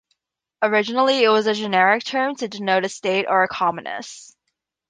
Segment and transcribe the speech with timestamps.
[0.63, 4.35] Originally it was a generic term to denote a state or a commonness.